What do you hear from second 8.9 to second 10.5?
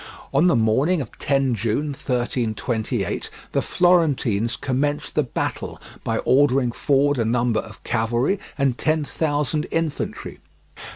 thousand infantry.